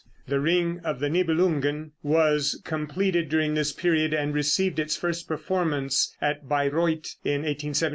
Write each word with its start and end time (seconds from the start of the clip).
The 0.27 0.39
"Ring 0.39 0.81
of 0.83 0.99
the 0.99 1.11
Nibelungen" 1.11 1.91
was 2.01 2.59
completed 2.65 3.29
during 3.29 3.53
this 3.53 3.71
period 3.71 4.15
and 4.15 4.33
received 4.33 4.79
its 4.79 4.97
first 4.97 5.27
performance 5.27 6.17
at 6.19 6.49
Bayreuth 6.49 7.17
in 7.23 7.43
1876. 7.45 7.89